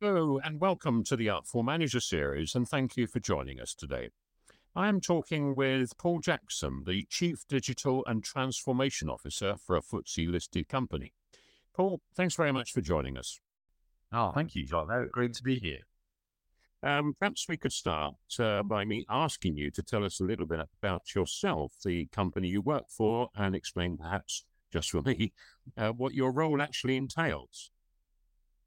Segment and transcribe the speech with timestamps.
[0.00, 4.10] Hello, and welcome to the Artful Manager series, and thank you for joining us today.
[4.76, 10.30] I am talking with Paul Jackson, the Chief Digital and Transformation Officer for a FTSE
[10.30, 11.14] listed company.
[11.74, 13.40] Paul, thanks very much for joining us.
[14.12, 14.86] Oh, thank you, John.
[15.10, 15.80] Great to be here.
[16.80, 20.46] Um, perhaps we could start uh, by me asking you to tell us a little
[20.46, 25.32] bit about yourself, the company you work for, and explain perhaps just for me
[25.76, 27.72] uh, what your role actually entails.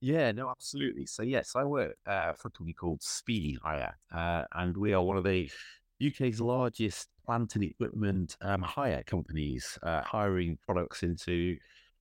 [0.01, 1.05] Yeah, no, absolutely.
[1.05, 5.03] So yes, I work uh, for a company called Speedy Hire, uh, and we are
[5.03, 5.49] one of the
[5.99, 11.31] UK's largest plant and equipment um, hire companies, uh, hiring products into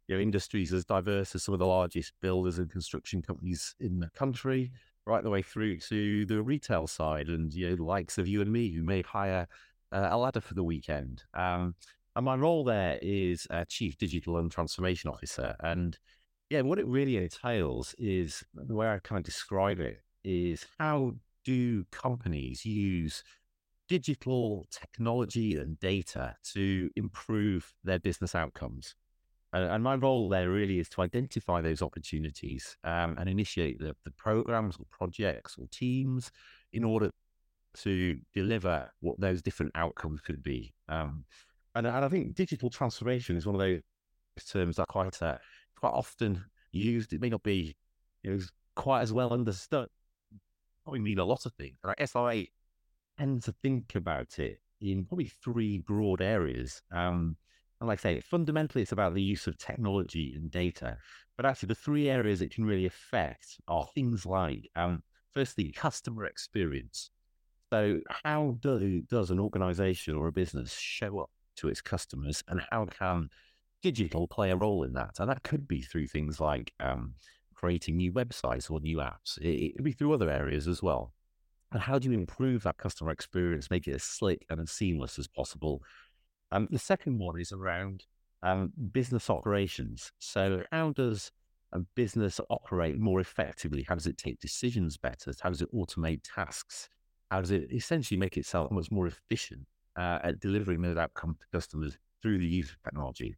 [0.09, 4.01] you know, industries as diverse as some of the largest builders and construction companies in
[4.01, 4.73] the country,
[5.05, 8.41] right the way through to the retail side, and you know, the likes of you
[8.41, 9.47] and me who may hire
[9.93, 11.23] uh, a ladder for the weekend.
[11.35, 11.75] Um,
[12.17, 15.99] and my role there is Chief Digital and Transformation Officer, and
[16.51, 21.15] yeah, what it really entails is the way I kind of describe it is how
[21.45, 23.23] do companies use
[23.89, 28.97] digital technology and data to improve their business outcomes?
[29.53, 33.95] And, and my role there really is to identify those opportunities um, and initiate the,
[34.05, 36.33] the programs or projects or teams
[36.73, 37.11] in order
[37.75, 40.75] to deliver what those different outcomes could be.
[40.89, 41.25] Um,
[41.77, 43.81] and, and I think digital transformation is one of those
[44.49, 45.39] terms that quite uh,
[45.81, 47.13] quite often used.
[47.13, 47.77] It may not be
[48.77, 49.89] quite as well understood.
[50.85, 51.79] Probably mean a lot of things.
[51.85, 52.15] I guess
[53.19, 56.83] tend to think about it in probably three broad areas.
[56.91, 57.37] Um,
[57.81, 60.97] and like I say, fundamentally, it's about the use of technology and data.
[61.37, 66.25] But actually, the three areas it can really affect are things like, um, firstly, customer
[66.27, 67.11] experience.
[67.73, 72.61] So, how do, does an organization or a business show up to its customers, and
[72.71, 73.31] how can
[73.83, 75.17] digital play a role in that.
[75.19, 77.15] And that could be through things like um,
[77.55, 79.39] creating new websites or new apps.
[79.39, 81.13] It, it could be through other areas as well.
[81.73, 85.19] And how do you improve that customer experience, make it as slick and as seamless
[85.19, 85.83] as possible?
[86.51, 88.05] Um, the second one is around
[88.43, 90.11] um, business operations.
[90.19, 91.31] So, how does
[91.73, 93.85] a business operate more effectively?
[93.89, 95.33] How does it take decisions better?
[95.41, 96.89] How does it automate tasks?
[97.31, 99.65] How does it essentially make itself much more efficient
[99.97, 103.37] uh, at delivering those outcomes to customers through the use of technology?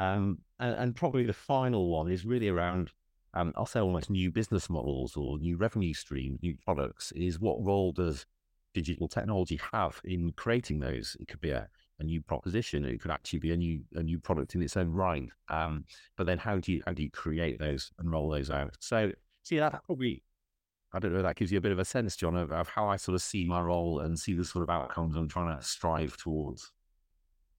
[0.00, 2.90] Um, and, and, probably the final one is really around,
[3.34, 7.62] um, I'll say almost new business models or new revenue streams, new products, is what
[7.62, 8.24] role does
[8.72, 11.18] digital technology have in creating those?
[11.20, 11.68] It could be a,
[11.98, 12.86] a new proposition.
[12.86, 15.28] It could actually be a new a new product in its own right.
[15.50, 15.84] Um,
[16.16, 18.76] but then how do you how do you create those and roll those out?
[18.80, 19.12] So
[19.42, 20.22] see that probably
[20.92, 22.88] I don't know that gives you a bit of a sense, John, of, of how
[22.88, 25.62] I sort of see my role and see the sort of outcomes I'm trying to
[25.62, 26.72] strive towards.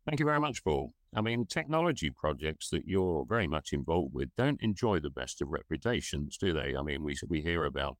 [0.07, 0.93] Thank you very much, Paul.
[1.15, 5.49] I mean, technology projects that you're very much involved with don't enjoy the best of
[5.49, 6.75] reputations, do they?
[6.75, 7.97] I mean, we we hear about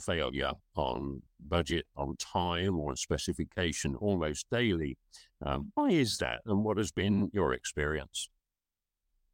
[0.00, 4.96] failure on budget, on time, or on specification almost daily.
[5.44, 8.28] Um, why is that, and what has been your experience?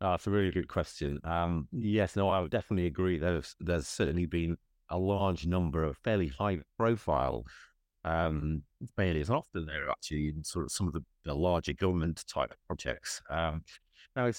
[0.00, 1.20] That's a really good question.
[1.24, 3.18] Um, yes, no, I would definitely agree.
[3.18, 4.56] There's there's certainly been
[4.88, 7.44] a large number of fairly high profile
[8.04, 8.62] um,
[8.96, 9.28] failures.
[9.28, 13.22] And often they're actually in sort of some of the, the larger government type projects.
[13.30, 13.62] Um,
[14.16, 14.30] now,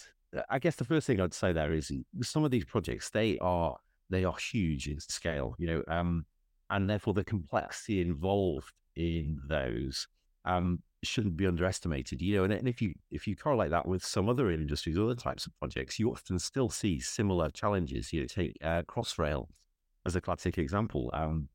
[0.50, 1.92] I guess the first thing I'd say there is
[2.22, 3.78] some of these projects they are
[4.10, 6.26] they are huge in scale, you know, um,
[6.70, 10.08] and therefore the complexity involved in those
[10.46, 12.22] um, shouldn't be underestimated.
[12.22, 15.16] You know, and, and, if you if you correlate that with some other industries, other
[15.16, 18.12] types of projects, you often still see similar challenges.
[18.14, 19.48] You know, take uh, Crossrail
[20.06, 21.10] as a classic example.
[21.14, 21.48] Um,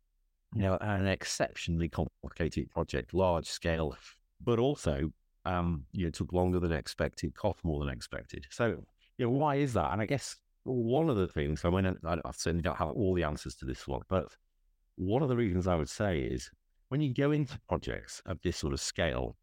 [0.54, 3.96] you know, an exceptionally complicated project, large scale,
[4.42, 5.10] but also,
[5.44, 8.46] um, you know, took longer than expected, cost more than expected.
[8.50, 8.82] So,
[9.18, 9.92] you know, why is that?
[9.92, 13.14] And I guess one of the things, I mean, I, I certainly don't have all
[13.14, 14.28] the answers to this one, but
[14.96, 16.50] one of the reasons I would say is
[16.88, 19.36] when you go into projects of this sort of scale,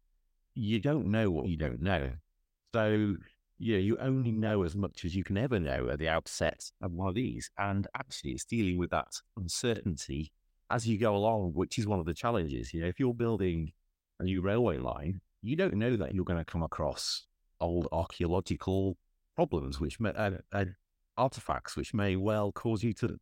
[0.54, 2.10] you don't know what you don't know.
[2.74, 3.16] So,
[3.58, 6.70] you know, you only know as much as you can ever know at the outset
[6.82, 7.50] of one of these.
[7.58, 10.32] And actually, it's dealing with that uncertainty
[10.70, 12.72] as you go along, which is one of the challenges.
[12.72, 13.72] You know, if you're building
[14.20, 17.26] a new railway line, you don't know that you're going to come across
[17.60, 18.96] old archaeological
[19.36, 20.64] problems, which may, uh, uh,
[21.16, 23.18] artifacts, which may well cause you to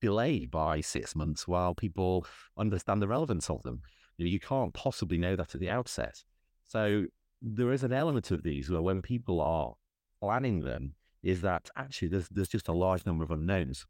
[0.00, 2.26] delay by six months while people
[2.56, 3.82] understand the relevance of them.
[4.16, 6.22] You, know, you can't possibly know that at the outset.
[6.66, 7.06] So
[7.42, 9.74] there is an element of these where when people are
[10.20, 13.86] planning them, is that actually there's there's just a large number of unknowns.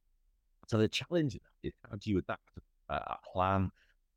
[0.68, 2.50] So the challenge is how do you adapt
[2.94, 3.70] a plan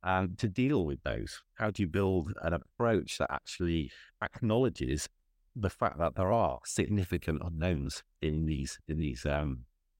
[0.03, 1.41] um, to deal with those?
[1.55, 3.91] How do you build an approach that actually
[4.21, 5.07] acknowledges
[5.55, 9.59] the fact that there are significant unknowns in these in these um,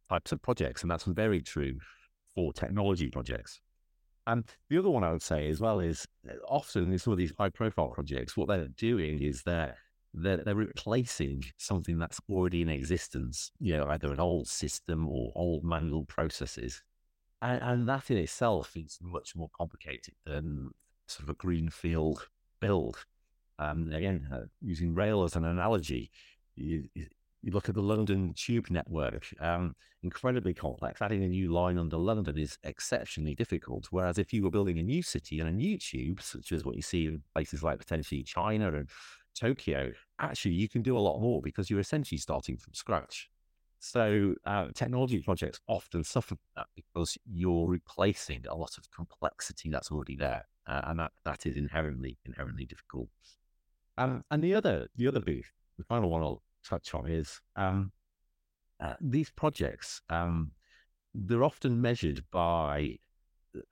[0.09, 1.75] types of projects, and that's very true
[2.35, 3.61] for technology projects.
[4.25, 7.19] And the other one I would say as well is uh, often in some of
[7.19, 9.75] these high profile projects, what they're doing is they're,
[10.13, 15.31] they're, they're replacing something that's already in existence, you know, either an old system or
[15.35, 16.81] old manual processes.
[17.44, 20.72] And, and that in itself is much more complicated than
[21.07, 22.30] sort of a greenfield
[22.62, 23.06] build.
[23.60, 26.10] Um, again, uh, using rail as an analogy,
[26.56, 31.01] you, you look at the London Tube network, um, incredibly complex.
[31.01, 33.88] Adding a new line under London is exceptionally difficult.
[33.92, 36.78] Whereas if you were building a new city and a new tube, such as what
[36.78, 38.90] you see in places like potentially China and
[39.36, 43.30] Tokyo, actually you can do a lot more because you're essentially starting from scratch.
[43.83, 49.69] So uh, technology projects often suffer from that because you're replacing a lot of complexity
[49.69, 53.09] that's already there, uh, and that, that is inherently inherently difficult.
[53.97, 55.44] Um, and the other the other big
[55.77, 57.91] the final one I'll touch on is um,
[58.80, 60.01] uh, these projects.
[60.09, 60.51] Um,
[61.13, 63.00] they're often measured by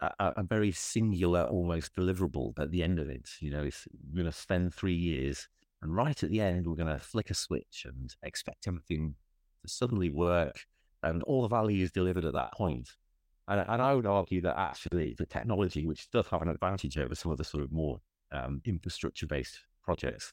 [0.02, 3.30] a, a, very singular, almost deliverable at the end of it.
[3.40, 5.48] You know, we're going to spend three years,
[5.81, 9.16] and right at the end, we're going to flick a switch and expect everything
[9.66, 10.60] suddenly work,
[11.04, 12.90] and all the value is delivered at that point.
[13.48, 17.16] And, and I would argue that actually the technology, which does have an advantage over
[17.16, 18.00] some of the sort of more
[18.31, 20.31] um, infrastructure-based projects,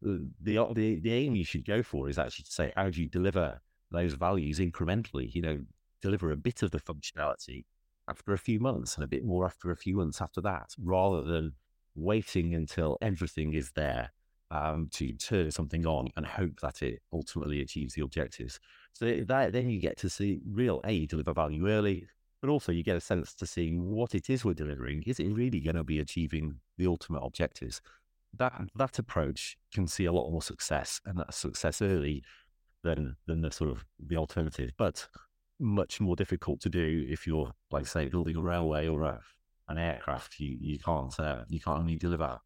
[0.00, 3.08] the, the the aim you should go for is actually to say how do you
[3.08, 3.60] deliver
[3.90, 5.58] those values incrementally you know
[6.00, 7.64] deliver a bit of the functionality
[8.08, 11.22] after a few months and a bit more after a few months after that rather
[11.22, 11.52] than
[11.94, 14.10] waiting until everything is there
[14.50, 18.58] um, to turn something on and hope that it ultimately achieves the objectives.
[18.92, 22.06] So that then you get to see real a deliver value early
[22.40, 25.02] but also you get a sense to see what it is we're delivering.
[25.06, 27.80] Is it really going to be achieving the ultimate objectives?
[28.36, 32.22] That that approach can see a lot more success and that success early
[32.84, 35.08] than than the sort of the alternative, but
[35.58, 39.20] much more difficult to do if you're like say building a railway or a,
[39.68, 40.38] an aircraft.
[40.38, 42.38] You you can't uh, you can't only deliver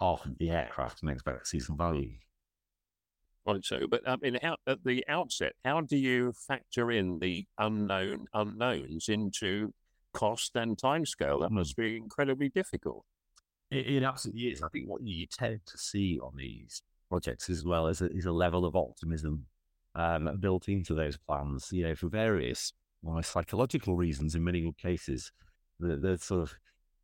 [0.00, 2.12] half of the aircraft and expect to see some value.
[3.46, 3.64] Right.
[3.64, 8.26] So, but I mean, how, at the outset, how do you factor in the unknown
[8.32, 9.72] unknowns into
[10.14, 11.40] cost and timescale?
[11.40, 13.04] That must be incredibly difficult.
[13.70, 14.62] It, it, absolutely is.
[14.62, 16.80] I think what you tend to see on these
[17.10, 19.44] projects as well is a, is a level of optimism
[19.94, 21.68] um, built into those plans.
[21.70, 25.32] You know, for various well, psychological reasons, in many cases,
[25.78, 26.54] the sort of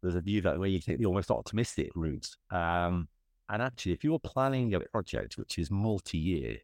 [0.03, 2.29] there's a view that where you take the almost optimistic route.
[2.51, 3.09] Um,
[3.49, 6.57] and actually, if you're planning a project which is multi-year,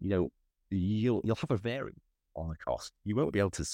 [0.00, 0.30] you know,
[0.70, 1.98] you'll you'll have a variance
[2.36, 2.92] on the cost.
[3.04, 3.64] You won't be able to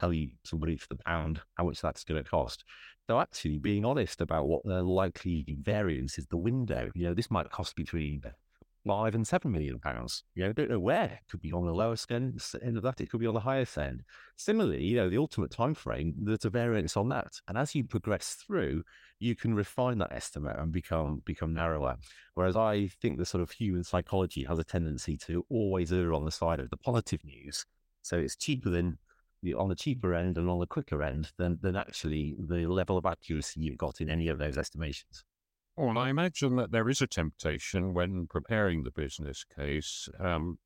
[0.00, 2.64] tell you somebody for the pound how much that's going to cost.
[3.06, 7.30] So actually being honest about what the likely variance is, the window, you know, this
[7.30, 8.22] might cost between
[8.88, 10.24] five and seven million pounds.
[10.34, 11.04] You know, don't know where.
[11.04, 13.02] It could be on the lowest end, end of that.
[13.02, 14.02] It could be on the highest end.
[14.36, 17.34] Similarly, you know, the ultimate time frame, there's a variance on that.
[17.48, 18.82] And as you progress through,
[19.20, 21.96] you can refine that estimate and become become narrower.
[22.32, 26.24] Whereas I think the sort of human psychology has a tendency to always err on
[26.24, 27.66] the side of the positive news.
[28.00, 28.96] So it's cheaper than
[29.56, 33.06] on the cheaper end and on the quicker end than, than actually the level of
[33.06, 35.24] accuracy you've got in any of those estimations.
[35.78, 40.58] Well, I imagine that there is a temptation when preparing the business case um,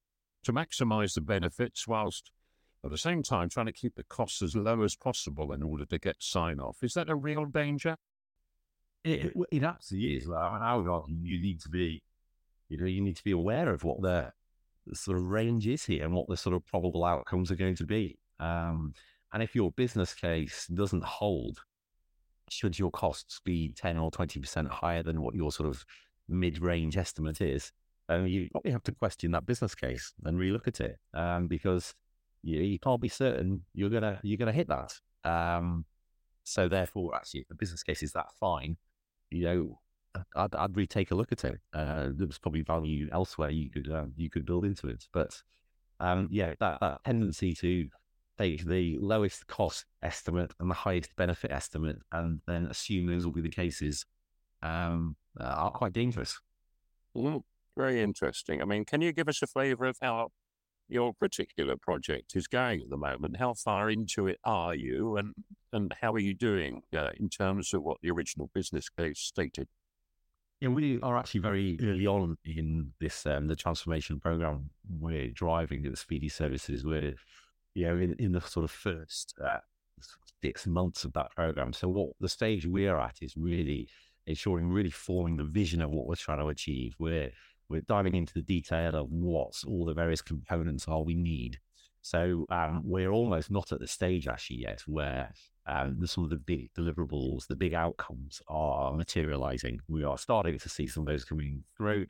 [0.43, 2.31] to maximize the benefits whilst
[2.83, 5.85] at the same time trying to keep the costs as low as possible in order
[5.85, 6.79] to get sign off.
[6.83, 7.99] Is that a real danger?
[9.05, 10.31] It, it, it absolutely is.
[10.31, 12.03] I argue you need to be,
[12.71, 14.33] you know, you need to be aware of what the,
[14.87, 17.77] the sort of range is here and what the sort of probable outcomes are going
[17.77, 18.19] to be.
[18.41, 18.95] Um,
[19.35, 21.59] and if your business case doesn't hold,
[22.53, 25.85] should your costs be 10 or 20% higher than what your sort of
[26.29, 27.73] mid range estimate is,
[28.09, 31.95] um, you probably have to question that business case and relook at it um, because
[32.43, 34.93] you, you, can't be certain you're gonna you're gonna hit that.
[35.25, 35.85] Um,
[36.45, 38.77] so therefore, actually, if the business case is that fine,
[39.31, 39.79] you know,
[40.35, 41.61] I'd, I'd retake a look at it.
[41.73, 45.41] Uh, there's probably value elsewhere you could uh, you could build into it, but
[46.01, 47.89] um, yeah, that, that tendency to
[48.43, 53.33] take the lowest cost estimate and the highest benefit estimate, and then assume those will
[53.33, 54.05] be the cases,
[54.63, 56.41] um, are quite dangerous.
[57.17, 57.43] Mm,
[57.77, 58.61] very interesting.
[58.61, 60.29] I mean, can you give us a flavour of how
[60.89, 63.37] your particular project is going at the moment?
[63.39, 65.35] How far into it are you, and
[65.73, 69.69] and how are you doing uh, in terms of what the original business case stated?
[70.61, 74.71] Yeah, we are actually very early on in this um, the transformation program
[75.01, 76.85] we're driving at Speedy Services.
[76.85, 77.15] We're
[77.75, 79.59] you know, in, in the sort of first uh,
[80.43, 81.73] six months of that program.
[81.73, 83.89] So what the stage we're at is really
[84.27, 86.95] ensuring, really forming the vision of what we're trying to achieve.
[86.99, 87.31] We're
[87.69, 91.59] we're diving into the detail of what all the various components are we need.
[92.03, 95.33] So um, we're almost not at the stage actually yet where
[95.67, 99.81] um, the some of the big deliverables, the big outcomes are materializing.
[99.89, 102.07] We are starting to see some of those coming through.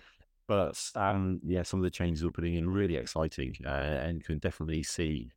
[0.49, 4.39] But um, yeah, some of the changes we're putting in really exciting uh, and can
[4.39, 5.31] definitely see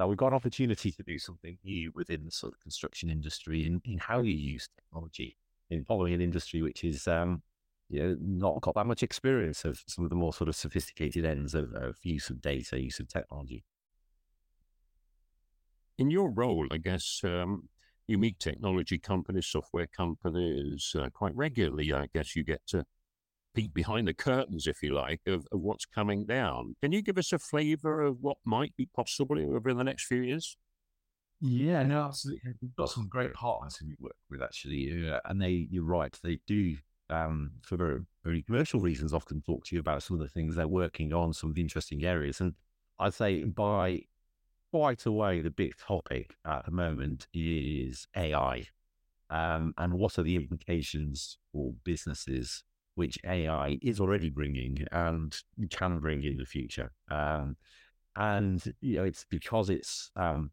[0.00, 3.66] that we've got an opportunity to do something new within the sort of construction industry
[3.66, 5.36] in, in how you use technology
[5.68, 7.42] in following an industry which is um,
[7.90, 11.26] you know, not got that much experience of some of the more sort of sophisticated
[11.26, 13.62] ends of, of use of data, use of technology.
[15.98, 17.68] In your role, I guess um,
[18.08, 21.92] you meet technology companies, software companies uh, quite regularly.
[21.92, 22.86] I guess you get to
[23.54, 26.76] peek behind the curtains, if you like, of, of what's coming down.
[26.82, 30.22] Can you give us a flavour of what might be possible over the next few
[30.22, 30.56] years?
[31.40, 32.52] Yeah, no, absolutely.
[32.60, 36.16] We've got some great partners who we work with actually, uh, and they, you're right,
[36.22, 36.76] they do,
[37.08, 40.54] um, for very, very commercial reasons, often talk to you about some of the things
[40.54, 42.40] they're working on, some of the interesting areas.
[42.40, 42.54] And
[42.98, 44.02] I'd say by
[44.70, 48.66] quite away, the big topic at the moment is AI,
[49.30, 52.64] um, and what are the implications for businesses
[53.00, 55.34] which AI is already bringing and
[55.70, 56.92] can bring in the future.
[57.10, 57.56] Um,
[58.14, 60.50] and you know, it's because it's um,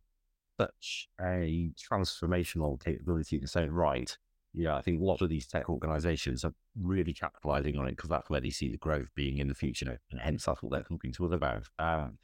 [0.58, 4.18] such a transformational capability in its own right.
[4.54, 8.10] Yeah, I think a lot of these tech organizations are really capitalizing on it because
[8.10, 10.84] that's where they see the growth being in the future, and hence that's what they're
[10.84, 11.64] talking to us about.
[11.78, 12.18] Um,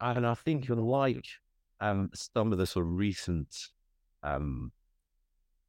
[0.00, 1.26] and I think, unlike
[1.80, 3.52] um, some of the sort of recent
[4.22, 4.70] um,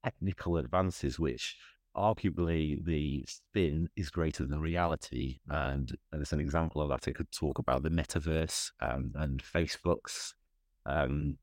[0.04, 1.58] technical advances, which
[1.98, 5.40] arguably the spin is greater than reality.
[5.50, 9.44] And, and as an example of that, I could talk about the metaverse um, and
[9.44, 10.36] Facebook's
[10.86, 11.38] um,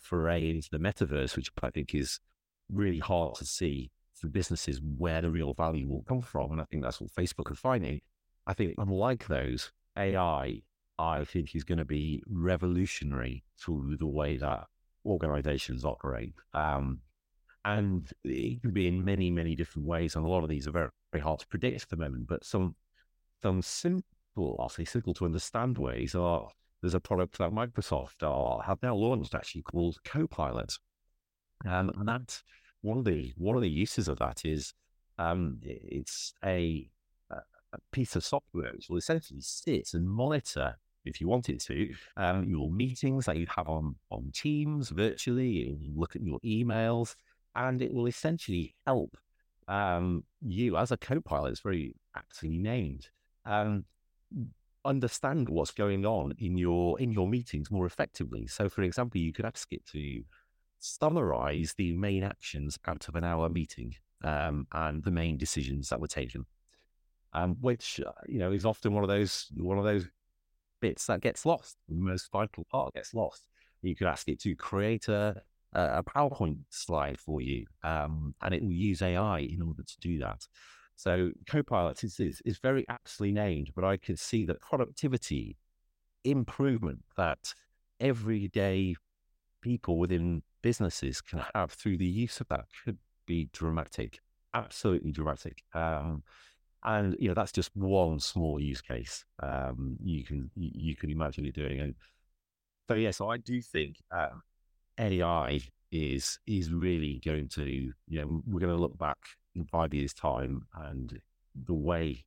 [0.00, 2.20] foray into the metaverse, which I think is
[2.70, 6.52] really hard to see for businesses where the real value will come from.
[6.52, 8.00] And I think that's what Facebook are finding.
[8.46, 10.62] I think, unlike those, AI,
[10.98, 14.66] I think is going to be revolutionary through the way that
[15.04, 16.34] organizations operate.
[16.54, 17.00] Um,
[17.64, 20.16] and it can be in many, many different ways.
[20.16, 22.26] And a lot of these are very, very hard to predict at the moment.
[22.26, 22.74] But some
[23.42, 26.48] some simple, I'll say simple to understand ways are
[26.80, 30.78] there's a product that Microsoft are, have now launched actually called Copilot.
[31.64, 32.42] Um, and that's
[32.80, 34.74] one of the one of the uses of that is
[35.18, 36.88] um, it's a,
[37.30, 42.44] a piece of software which will essentially sit and monitor if you wanted to, um,
[42.44, 47.14] your meetings that you have on on Teams virtually, look at your emails,
[47.54, 49.16] and it will essentially help
[49.68, 51.50] um, you as a co-pilot.
[51.50, 53.08] It's very actually named.
[53.44, 53.84] Um,
[54.84, 58.46] understand what's going on in your in your meetings more effectively.
[58.46, 60.22] So, for example, you could ask it to
[60.78, 63.94] summarize the main actions out of an hour meeting
[64.24, 66.44] um, and the main decisions that were taken,
[67.32, 70.08] um, which uh, you know is often one of those one of those
[70.80, 71.76] bits that gets lost.
[71.88, 73.46] The most vital part gets lost.
[73.82, 75.42] You could ask it to create a
[75.74, 80.18] a PowerPoint slide for you, um, and it will use AI in order to do
[80.18, 80.46] that.
[80.96, 85.56] So Copilot is, is, is very aptly named, but I can see the productivity
[86.24, 87.54] improvement that
[88.00, 88.94] everyday
[89.62, 94.20] people within businesses can have through the use of that could be dramatic,
[94.54, 95.62] absolutely dramatic.
[95.74, 96.22] Um,
[96.84, 101.10] and you know that's just one small use case um, you can you, you can
[101.10, 101.80] imagine it doing.
[101.80, 101.94] And
[102.88, 104.30] so yeah, so I do think uh,
[104.98, 109.18] AI is is really going to, you know, we're going to look back
[109.54, 111.20] in five years' time and
[111.66, 112.24] the way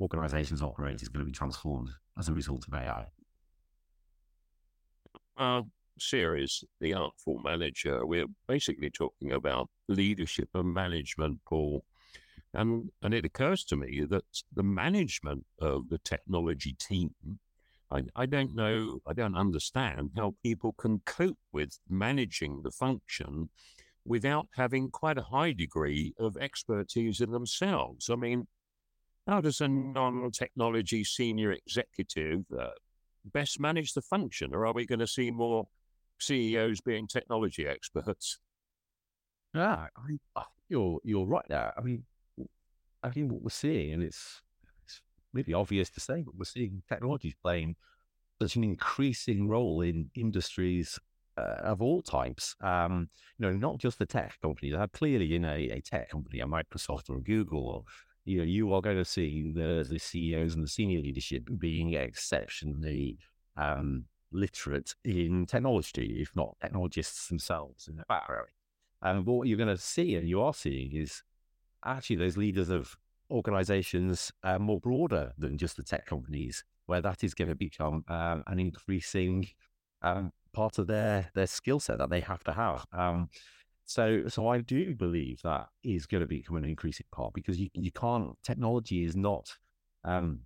[0.00, 3.06] organizations operate is going to be transformed as a result of AI.
[5.36, 5.62] Our uh,
[5.98, 11.84] series, The Artful Manager, we're basically talking about leadership and management, Paul.
[12.54, 17.14] And, and it occurs to me that the management of the technology team
[17.90, 23.48] I, I don't know, I don't understand how people can cope with managing the function
[24.04, 28.10] without having quite a high degree of expertise in themselves.
[28.10, 28.46] I mean,
[29.26, 32.70] how does a non technology senior executive uh,
[33.24, 34.54] best manage the function?
[34.54, 35.68] Or are we going to see more
[36.18, 38.38] CEOs being technology experts?
[39.54, 39.86] Yeah,
[40.36, 41.72] I, you're you're right there.
[41.76, 42.04] I mean,
[43.02, 44.42] I think what we're seeing, and it's
[45.32, 47.76] maybe obvious to say, but we're seeing technology playing
[48.40, 50.98] such an increasing role in industries
[51.36, 52.54] uh, of all types.
[52.60, 53.08] Um,
[53.38, 54.74] you know, not just the tech companies.
[54.74, 57.84] Uh, clearly, in a, a tech company, a Microsoft or a Google, or
[58.24, 61.94] you know, you are going to see the the CEOs and the senior leadership being
[61.94, 63.18] exceptionally
[63.56, 68.48] um, literate in technology, if not technologists themselves in their background.
[69.00, 71.22] But what you're going to see, and you are seeing, is
[71.84, 72.96] actually those leaders of
[73.30, 78.04] organizations uh, more broader than just the tech companies, where that is going to become
[78.08, 79.48] uh, an increasing
[80.02, 82.84] um, part of their their skill set that they have to have.
[82.92, 83.28] Um,
[83.84, 87.70] so, so I do believe that is going to become an increasing part because you,
[87.72, 88.36] you can't.
[88.42, 89.56] Technology is not
[90.04, 90.40] um,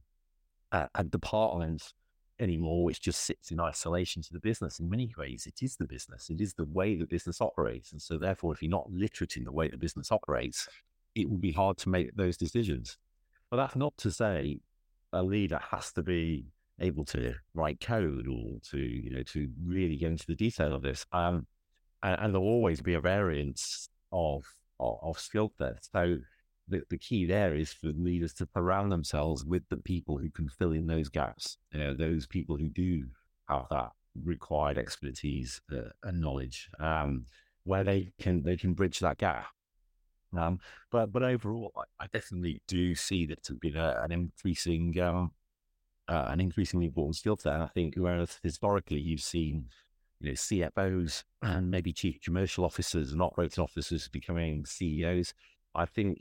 [0.71, 1.93] a, a department
[2.39, 4.79] anymore, which just sits in isolation to the business.
[4.79, 6.31] In many ways, it is the business.
[6.31, 9.45] It is the way the business operates, and so therefore, if you're not literate in
[9.45, 10.69] the way the business operates,
[11.15, 12.99] it will be hard to make those decisions.
[13.51, 14.61] But that's not to say
[15.13, 16.47] a leader has to be
[16.81, 20.83] able to write code or to you know to really get into the detail of
[20.83, 21.05] this.
[21.13, 21.47] Um,
[22.03, 24.45] and, and there'll always be a variance of
[24.81, 25.85] of, of skill set.
[25.93, 26.19] So
[26.69, 30.49] the, the key there is for leaders to surround themselves with the people who can
[30.49, 31.59] fill in those gaps.
[31.73, 33.05] You know, those people who do
[33.49, 33.91] have that
[34.25, 37.27] required expertise uh, and knowledge, um,
[37.65, 39.47] where they can they can bridge that gap.
[40.37, 40.61] Um,
[40.91, 45.33] but but overall, I, I, definitely do see that to be a, an increasing um,
[46.09, 47.61] uh, an increasingly important skill set.
[47.61, 49.67] I think whereas historically you've seen
[50.21, 55.35] you know CFOs and maybe chief commercial officers and operating officers becoming CEOs,
[55.75, 56.19] I think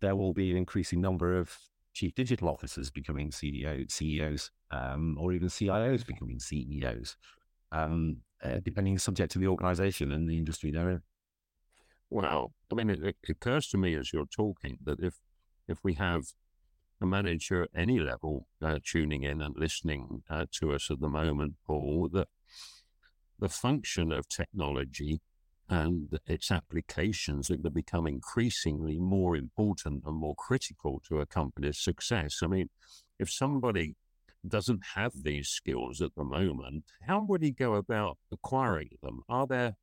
[0.00, 1.56] there will be an increasing number of
[1.94, 7.16] chief digital officers becoming CEO, CEOs, um, or even CIOs becoming CEOs,
[7.72, 11.02] um, uh, depending subject to the organization and the industry they're in.
[12.10, 12.52] Wow.
[12.70, 15.14] I mean, it, it, occurs to me as you're talking that if
[15.66, 16.22] if we have
[17.00, 21.08] a manager at any level uh, tuning in and listening uh, to us at the
[21.08, 22.28] moment, Paul, that
[23.38, 25.20] the function of technology
[25.68, 31.26] and its applications are going to become increasingly more important and more critical to a
[31.26, 32.38] company's success.
[32.42, 32.70] I mean,
[33.18, 33.96] if somebody
[34.46, 39.22] doesn't have these skills at the moment, how would he go about acquiring them?
[39.28, 39.76] Are there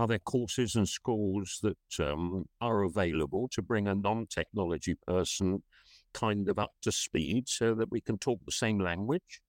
[0.00, 5.62] are there courses and schools that um, are available to bring a non-technology person
[6.14, 9.40] kind of up to speed so that we can talk the same language?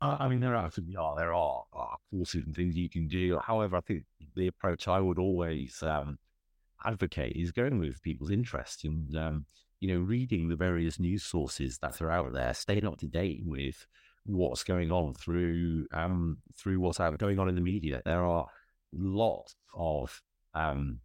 [0.00, 1.14] Uh, I mean, there absolutely are.
[1.16, 3.38] There are, are courses and things you can do.
[3.38, 4.04] However, I think
[4.34, 6.18] the approach I would always um,
[6.84, 9.46] advocate is going with people's interest and, um,
[9.80, 13.42] you know, reading the various news sources that are out there, staying up to date
[13.44, 13.86] with
[14.24, 18.02] what's going on through um, through what's going on in the media.
[18.04, 18.46] There are
[18.92, 20.22] lots of
[20.54, 21.00] um,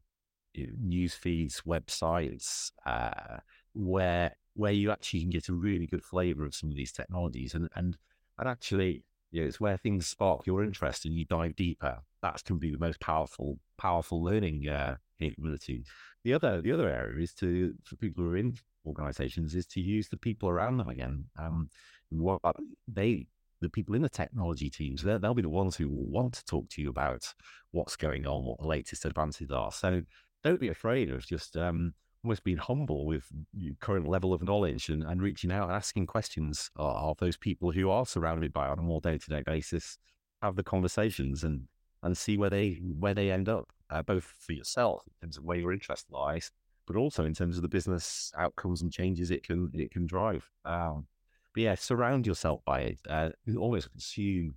[0.55, 3.37] news feeds, websites uh,
[3.73, 7.53] where where you actually can get a really good flavor of some of these technologies
[7.53, 7.97] and and
[8.37, 11.99] and actually, you know, it's where things spark your interest and you dive deeper.
[12.21, 15.85] That can be the most powerful, powerful learning uh, capability.
[16.23, 19.81] The other, the other area is to for people who are in organizations is to
[19.81, 21.25] use the people around them again.
[21.39, 21.69] Um,
[22.09, 22.41] what
[22.87, 23.27] they,
[23.65, 26.69] the people in the technology teams, they'll be the ones who will want to talk
[26.69, 27.33] to you about
[27.71, 29.71] what's going on, what the latest advances are.
[29.71, 30.01] So
[30.43, 33.25] don't be afraid of just um, almost being humble with
[33.57, 37.71] your current level of knowledge and, and reaching out and asking questions of those people
[37.71, 39.97] who are surrounded by on a more day to day basis.
[40.41, 41.67] Have the conversations and
[42.03, 45.43] and see where they where they end up, uh, both for yourself in terms of
[45.43, 46.51] where your interest lies,
[46.85, 50.47] but also in terms of the business outcomes and changes it can it can drive.
[50.65, 51.07] Um,
[51.55, 52.99] but yeah, surround yourself by it.
[53.09, 54.55] Uh, always consume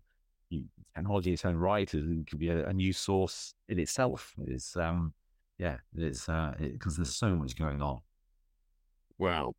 [0.96, 1.92] technology its own right.
[1.94, 4.34] It could be a, a new source in itself.
[4.44, 5.14] Is um,
[5.58, 8.00] yeah, it's because uh, there's so much going on.
[9.16, 9.54] Well,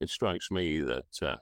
[0.00, 1.36] it strikes me that uh,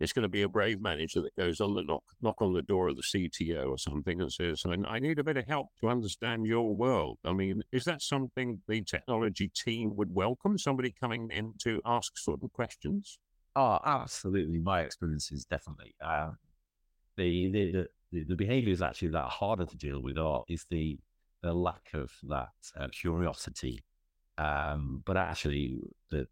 [0.00, 2.62] it's going to be a brave manager that goes on the knock, knock on the
[2.62, 5.88] door of the CTO or something and says, I need a bit of help to
[5.88, 7.18] understand your world.
[7.24, 10.58] I mean, is that something the technology team would welcome?
[10.58, 13.18] Somebody coming in to ask certain questions?
[13.58, 14.60] Oh, absolutely.
[14.60, 15.92] My experience is definitely.
[16.00, 16.30] Uh,
[17.16, 20.96] the, the, the, the behaviors actually that harder to deal with are is the
[21.42, 23.82] the lack of that uh, curiosity.
[24.38, 26.28] Um, but actually, the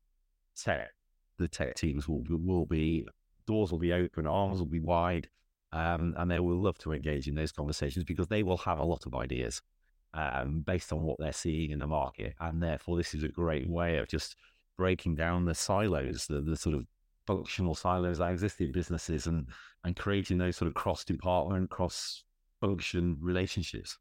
[0.57, 0.91] tech,
[1.39, 3.09] the tech teams will will be
[3.45, 5.29] doors will be open, arms will be wide,
[5.73, 8.85] um, and they will love to engage in those conversations because they will have a
[8.85, 9.63] lot of ideas
[10.15, 13.69] um, based on what they're seeing in the market, and therefore this is a great
[13.69, 14.37] way of just
[14.77, 16.87] breaking down the silos, the, the sort of
[17.27, 19.47] functional silos that exist in businesses, and
[19.85, 22.25] and creating those sort of cross department, cross
[22.61, 23.99] function relationships.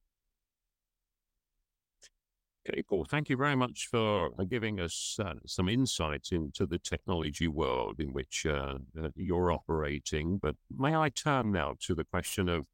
[2.67, 6.79] Okay, Paul, thank you very much for uh, giving us uh, some insights into the
[6.79, 10.39] technology world in which uh, uh, you're operating.
[10.39, 12.65] But may I turn now to the question of,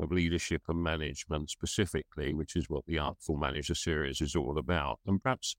[0.00, 5.00] of leadership and management specifically, which is what the Artful Manager series is all about,
[5.06, 5.56] and perhaps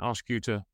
[0.00, 0.64] ask you to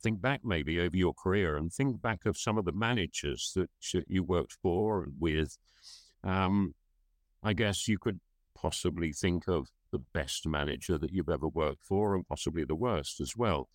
[0.00, 3.70] think back maybe over your career and think back of some of the managers that
[4.08, 5.56] you worked for and with.
[6.22, 6.74] Um,
[7.42, 8.20] I guess you could
[8.54, 13.20] possibly think of the best manager that you've ever worked for and possibly the worst
[13.20, 13.68] as well.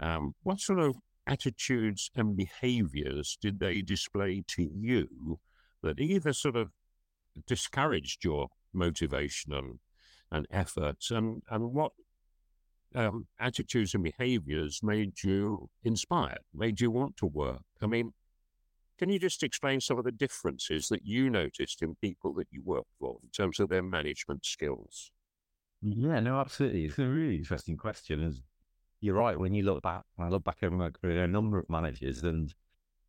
[0.00, 5.38] Um, what sort of attitudes and behaviors did they display to you
[5.82, 6.70] that either sort of
[7.46, 9.78] discouraged your motivation and,
[10.30, 11.10] and efforts?
[11.10, 11.92] And, and what
[12.94, 17.62] um, attitudes and behaviors made you inspired, made you want to work?
[17.82, 18.12] I mean,
[18.98, 22.62] can you just explain some of the differences that you noticed in people that you
[22.64, 25.12] worked for in terms of their management skills?
[25.80, 26.86] Yeah, no, absolutely.
[26.86, 28.22] It's a really interesting question.
[28.22, 28.40] And
[29.00, 29.38] you're right.
[29.38, 32.52] When you look back, I look back over my career, a number of managers, and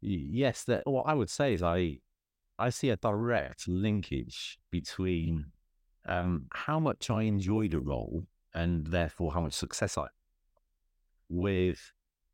[0.01, 1.97] yes, that what I would say is I,
[2.59, 5.45] I see a direct linkage between
[6.05, 10.07] um, how much I enjoyed a role and therefore how much success I,
[11.29, 11.79] with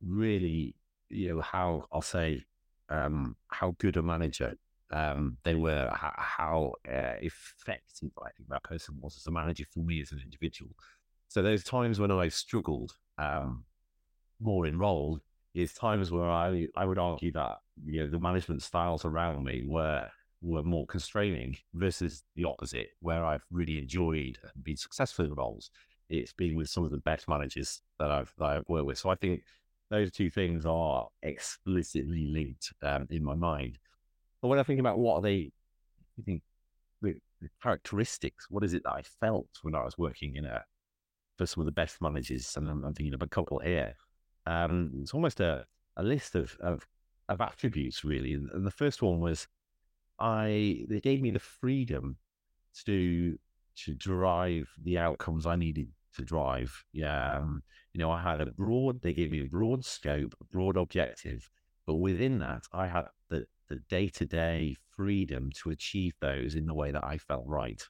[0.06, 0.76] really,
[1.10, 2.44] you know, how I'll say
[2.90, 4.56] um, how good a manager
[4.92, 9.66] um, they were, how, how uh, effective I think that person was as a manager
[9.72, 10.72] for me as an individual.
[11.28, 13.66] So those times when I struggled um,
[14.40, 15.22] more enrolled
[15.54, 19.64] is times where I I would argue that you know the management styles around me
[19.66, 20.08] were
[20.42, 25.72] were more constraining versus the opposite, where I've really enjoyed and been successful in roles.
[26.10, 28.98] It's been with some of the best managers that I've that I've worked with.
[28.98, 29.44] So I think
[29.90, 33.78] those two things are explicitly linked um, in my mind.
[34.42, 35.52] But when I think about what are they,
[36.18, 36.42] you think
[37.02, 37.16] the,
[37.62, 40.64] characteristics, what is it that I felt when I was working in a
[41.38, 43.94] for some of the best managers, and I'm, I'm thinking of a couple here.
[44.46, 45.66] Um, it's almost a,
[45.98, 46.88] a list of, of,
[47.28, 49.48] of attributes really, and, and the first one was
[50.20, 52.18] I they gave me the freedom
[52.86, 53.38] to
[53.84, 56.84] to drive the outcomes I needed to drive.
[56.94, 57.38] Yeah.
[57.38, 60.78] Um, you know, I had a broad, they gave me a broad scope, a broad
[60.78, 61.50] objective,
[61.86, 66.92] but within that, I had the, the day-to-day freedom to achieve those in the way
[66.92, 67.82] that I felt right.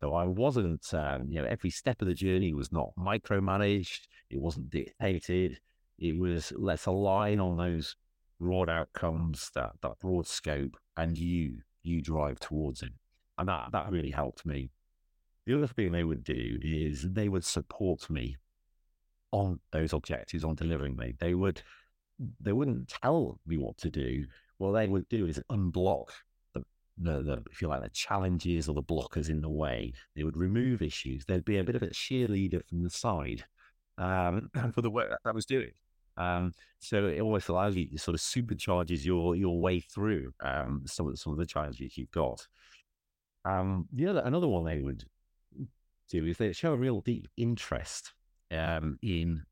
[0.00, 4.02] So I wasn't, um, you know, every step of the journey was not micromanaged.
[4.30, 5.58] It wasn't dictated.
[5.98, 7.96] It was let's align on those
[8.40, 12.92] broad outcomes, that that broad scope, and you you drive towards it.
[13.38, 14.70] And that that really helped me.
[15.48, 18.36] The other thing they would do is they would support me
[19.32, 21.14] on those objectives, on delivering me.
[21.18, 21.62] They would
[22.38, 24.26] they wouldn't tell me what to do.
[24.58, 26.08] What they would do is unblock
[26.52, 26.62] the,
[26.98, 29.94] the, the if you like the challenges or the blockers in the way.
[30.14, 31.24] They would remove issues.
[31.24, 33.42] There'd be a bit of a cheerleader from the side
[33.96, 35.72] um, for the work that I was doing.
[36.18, 40.82] Um, so it almost allows you to sort of supercharges your your way through um,
[40.84, 42.46] some of some of the challenges you've got.
[43.46, 45.06] Um, the other another one they would
[46.08, 48.12] do is they show a real deep interest
[48.50, 49.42] um, in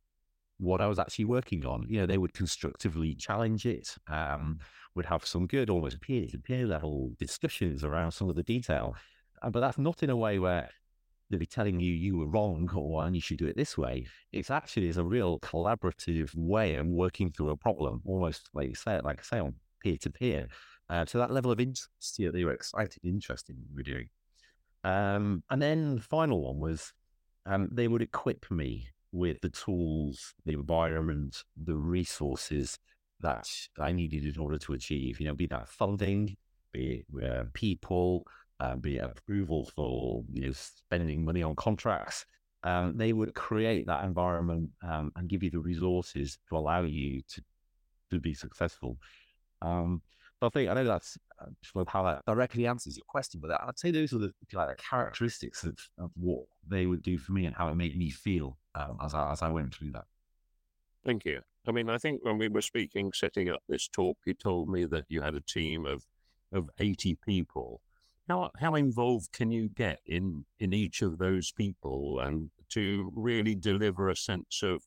[0.58, 1.86] what I was actually working on.
[1.88, 4.58] You know, they would constructively challenge it, um,
[4.94, 8.94] would have some good, almost peer to peer level discussions around some of the detail.
[9.42, 10.70] Uh, but that's not in a way where
[11.28, 14.06] they'll be telling you you were wrong or and you should do it this way.
[14.32, 18.74] It's actually is a real collaborative way of working through a problem, almost like you
[18.74, 20.48] say, like I say, on peer to peer.
[21.06, 24.08] So that level of interest, yeah, they were excited, interested in what we are doing.
[24.86, 26.92] Um, and then the final one was
[27.44, 32.78] um, they would equip me with the tools, the environment, the resources
[33.20, 35.18] that I needed in order to achieve.
[35.18, 36.36] You know, be that funding,
[36.72, 38.26] be it uh, people,
[38.60, 42.24] uh, be it approval for you know spending money on contracts.
[42.62, 47.22] Um, they would create that environment um, and give you the resources to allow you
[47.28, 47.42] to
[48.12, 48.98] to be successful.
[49.62, 50.00] Um,
[50.42, 53.90] I think I know that's uh, how that directly answers your question, but I'd say
[53.90, 57.68] those are the like characteristics of, of what they would do for me and how
[57.68, 60.04] it made me feel um, as I as I went through that.
[61.04, 61.40] Thank you.
[61.66, 64.84] I mean, I think when we were speaking, setting up this talk, you told me
[64.84, 66.04] that you had a team of
[66.52, 67.80] of eighty people.
[68.28, 73.54] How how involved can you get in in each of those people and to really
[73.54, 74.82] deliver a sense of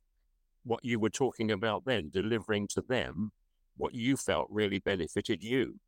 [0.63, 3.31] what you were talking about then, delivering to them
[3.79, 5.79] what you felt really benefited you.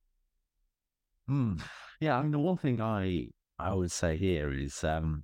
[1.28, 1.58] Hmm.
[2.00, 3.28] Yeah, I mean, the one thing I
[3.60, 5.24] I would say here is, um,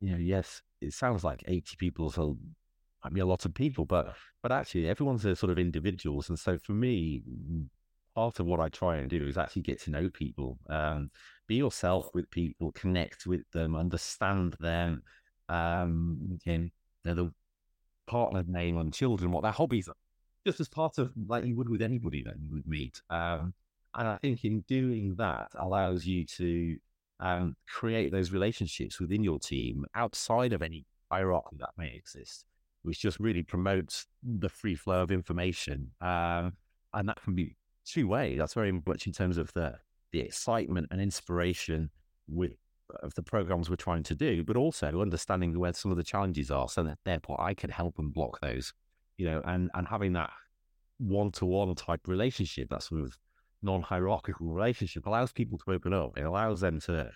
[0.00, 2.36] you know, yes, it sounds like eighty people, so
[3.02, 6.38] I mean, a lot of people, but but actually, everyone's a sort of individuals, and
[6.38, 7.22] so for me,
[8.14, 11.10] part of what I try and do is actually get to know people, um,
[11.46, 15.02] be yourself with people, connect with them, understand them,
[15.48, 16.70] um, and
[17.04, 17.32] the
[18.06, 19.94] partner name and children, what their hobbies are
[20.44, 23.00] just as part of like you would with anybody that you would meet.
[23.10, 23.54] Um,
[23.94, 26.76] and I think in doing that allows you to
[27.20, 32.44] um, create those relationships within your team outside of any hierarchy that may exist,
[32.82, 35.90] which just really promotes the free flow of information.
[36.00, 36.54] Um,
[36.92, 38.36] and that can be two way.
[38.36, 39.78] That's very much in terms of the
[40.12, 41.90] the excitement and inspiration
[42.28, 42.52] with
[43.02, 46.50] of the programs we're trying to do, but also understanding where some of the challenges
[46.50, 48.72] are, so that therefore I can help and block those
[49.16, 50.30] you know, and and having that
[50.98, 53.16] one to one type relationship, that sort of
[53.62, 56.16] non-hierarchical relationship allows people to open up.
[56.16, 57.10] It allows them to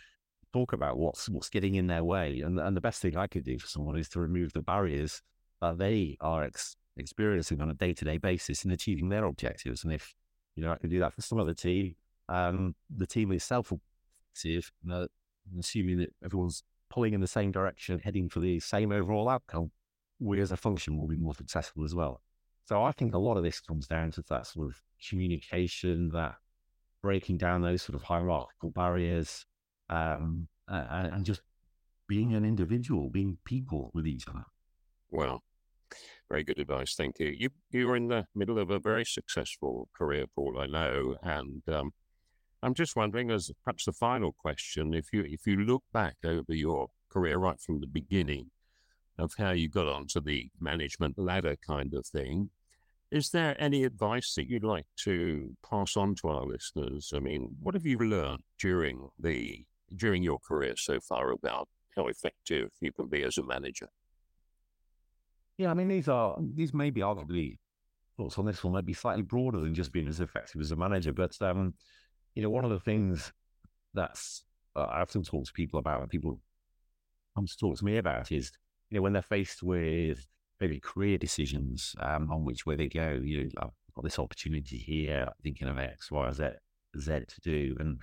[0.53, 2.41] talk about what's what's getting in their way.
[2.41, 5.23] And and the best thing I could do for someone is to remove the barriers
[5.61, 9.85] that they are ex- experiencing on a day-to-day basis in achieving their objectives.
[9.85, 10.15] And if
[10.57, 11.95] you know I can do that for some other team,
[12.29, 13.81] um, the team itself will
[14.33, 14.71] see if
[15.59, 19.71] assuming that everyone's pulling in the same direction, heading for the same overall outcome,
[20.21, 22.21] we as a function will be more successful as well.
[22.67, 26.35] So I think a lot of this comes down to that sort of communication, that
[27.03, 29.47] breaking down those sort of hierarchical barriers,
[29.89, 31.41] um, uh, and just
[32.09, 34.45] being an individual, being people with each other.
[35.11, 35.43] Well,
[36.29, 36.95] very good advice.
[36.95, 37.29] Thank you.
[37.29, 40.59] You you're in the middle of a very successful career, Paul.
[40.59, 41.93] I know, and um,
[42.63, 46.53] I'm just wondering, as perhaps the final question, if you if you look back over
[46.53, 48.51] your career right from the beginning
[49.19, 52.51] of how you got onto the management ladder kind of thing,
[53.11, 57.13] is there any advice that you'd like to pass on to our listeners?
[57.15, 59.65] I mean, what have you learned during the
[59.97, 63.89] during your career so far about how effective you can be as a manager?
[65.57, 67.57] Yeah, I mean, these are these may be arguably
[68.17, 70.77] thoughts on this one might be slightly broader than just being as effective as a
[70.77, 71.75] manager, but um,
[72.35, 73.33] you know, one of the things
[73.95, 74.45] that's
[74.77, 76.41] uh, I often talk to people about, and people
[77.35, 78.53] come to talk to me about, is
[78.91, 80.27] you know when they're faced with
[80.61, 83.21] maybe career decisions um, on which way they go.
[83.23, 86.49] You know, I've got this opportunity here, thinking of X, Y, Z,
[86.99, 87.99] Z to do, and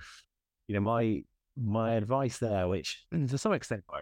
[0.68, 1.22] you know, my
[1.56, 4.00] my advice there, which to some extent I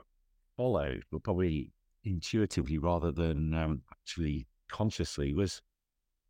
[0.57, 1.73] followed, but probably
[2.05, 5.63] intuitively rather than um, actually consciously, was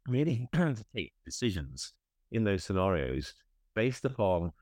[0.08, 1.92] really to take decisions
[2.32, 3.34] in those scenarios
[3.74, 4.52] based upon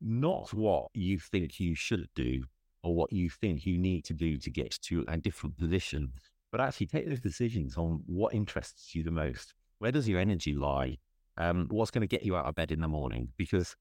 [0.00, 2.42] not what you think you should do
[2.82, 6.12] or what you think you need to do to get to a different position,
[6.50, 9.54] but actually take those decisions on what interests you the most.
[9.78, 10.98] Where does your energy lie?
[11.36, 13.28] Um, what's going to get you out of bed in the morning?
[13.36, 13.76] Because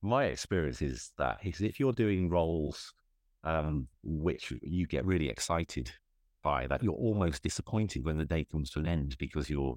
[0.00, 2.92] my experience is that if you're doing roles
[3.44, 5.90] um, which you get really excited
[6.42, 9.76] by, that you're almost disappointed when the day comes to an end because you're,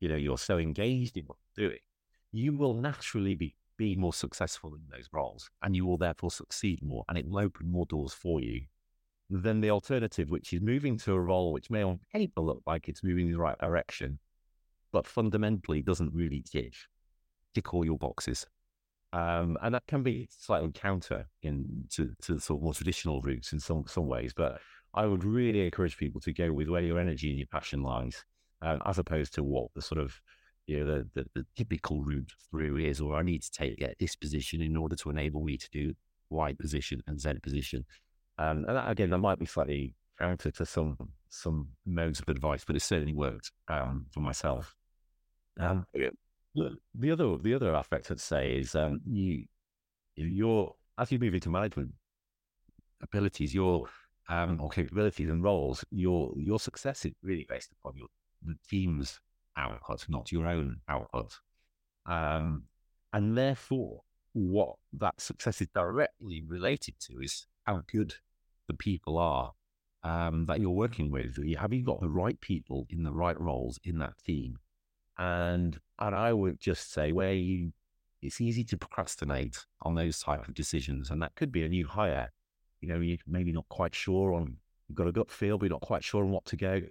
[0.00, 1.80] you know, you're so engaged in what you're doing,
[2.32, 6.82] you will naturally be be more successful in those roles and you will therefore succeed
[6.82, 8.62] more and it will open more doors for you
[9.28, 12.88] than the alternative, which is moving to a role which may on paper look like
[12.88, 14.18] it's moving in the right direction,
[14.92, 16.74] but fundamentally doesn't really tick,
[17.54, 18.46] tick all your boxes.
[19.12, 23.52] Um, and that can be slightly counter in to, to sort of more traditional routes
[23.52, 24.32] in some some ways.
[24.36, 24.60] But
[24.94, 28.24] I would really encourage people to go with where your energy and your passion lies,
[28.62, 30.20] um, as opposed to what the sort of
[30.66, 33.98] you know, the, the, the, typical route through is, or I need to take get
[33.98, 35.94] this position in order to enable me to do
[36.30, 37.84] Y position and Z position.
[38.38, 40.96] Um, and that, again, that might be slightly counter to some
[41.28, 44.74] some modes of advice, but it certainly worked um, for myself.
[45.58, 45.86] Um,
[46.94, 49.44] the other the other aspect I'd say is um, you
[50.16, 51.92] your as you move into management
[53.02, 53.86] abilities, your
[54.28, 58.08] um, or capabilities and roles, your your success is really based upon your
[58.42, 59.20] the team's
[59.56, 61.38] output, not your own output.
[62.06, 62.64] Um,
[63.12, 68.14] and therefore, what that success is directly related to is how good
[68.68, 69.52] the people are
[70.02, 71.38] um, that you're working with.
[71.58, 74.58] Have you got the right people in the right roles in that team?
[75.18, 77.72] And and I would just say where you
[78.22, 81.86] it's easy to procrastinate on those type of decisions, and that could be a new
[81.86, 82.32] hire.
[82.80, 85.74] You know, you're maybe not quite sure on you've got a gut feel, but you're
[85.74, 86.82] not quite sure on what to go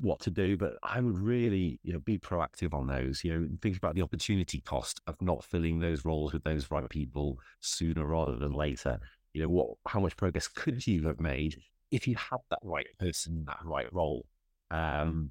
[0.00, 3.22] what to do, but I would really, you know, be proactive on those.
[3.22, 6.88] You know, think about the opportunity cost of not filling those roles with those right
[6.88, 8.98] people sooner rather than later.
[9.34, 11.56] You know, what, how much progress could you have made
[11.90, 14.24] if you had that right person in that right role,
[14.70, 15.30] um,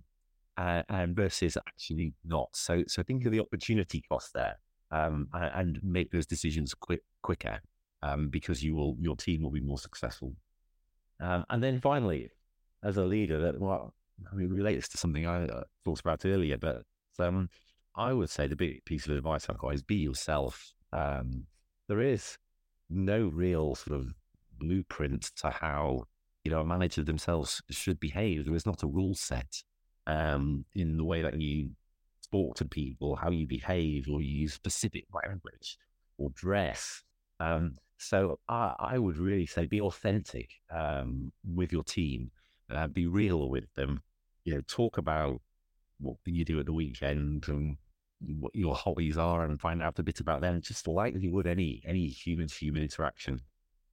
[0.57, 2.49] and, and versus actually not.
[2.53, 4.59] So, so think of the opportunity cost there,
[4.91, 7.59] um, and, and make those decisions quick, quicker,
[8.03, 10.33] um, because you will, your team will be more successful.
[11.21, 12.29] Um, and then finally,
[12.83, 13.93] as a leader, that well,
[14.31, 16.83] I mean, relates to something I uh, talked about earlier, but
[17.19, 17.49] um,
[17.95, 20.73] I would say the big piece of advice I've got is be yourself.
[20.93, 21.45] Um,
[21.87, 22.37] there is
[22.89, 24.13] no real sort of
[24.57, 26.03] blueprint to how
[26.43, 28.45] you know a manager themselves should behave.
[28.45, 29.63] There is not a rule set
[30.07, 31.71] um, in the way that you
[32.31, 35.77] talk to people, how you behave, or you use specific language
[36.17, 37.03] or dress.
[37.39, 42.31] Um, so I, I, would really say be authentic um, with your team,
[42.69, 44.01] uh, be real with them,
[44.49, 45.39] you know, talk about
[45.99, 47.77] what you do at the weekend and
[48.39, 51.45] what your hobbies are and find out a bit about them, just like you would
[51.45, 53.39] any any human human interaction.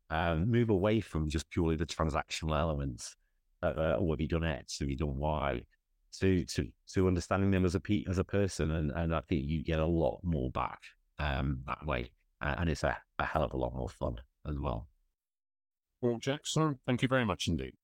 [0.08, 3.16] Um, move away from just purely the transactional elements.
[3.62, 4.78] Uh, uh, oh, have you done X?
[4.78, 5.60] Have you done Y?
[6.20, 9.44] To to to understanding them as a pe- as a person, and and I think
[9.44, 10.80] you get a lot more back
[11.18, 12.12] um, that way.
[12.40, 14.16] And it's a, a hell of a lot more fun
[14.48, 14.88] as well.
[16.00, 17.74] Well, Jackson, thank you very much indeed.